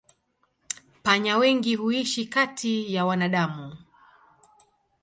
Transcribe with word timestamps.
Panya 1.03 1.37
wengi 1.37 1.75
huishi 1.75 2.25
kati 2.25 2.93
ya 2.93 3.05
wanadamu. 3.05 3.75